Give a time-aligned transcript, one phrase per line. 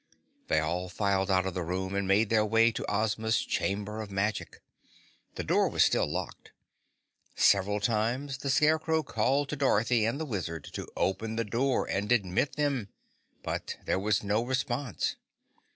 [0.47, 4.09] They all filed out of the room and made their way to Ozma's Chamber of
[4.09, 4.63] Magic.
[5.35, 6.51] The door was still locked.
[7.35, 12.11] Several times the Scarecrow called to Dorothy and the Wizard to open the door and
[12.11, 12.87] admit them,
[13.43, 15.17] but there was no response.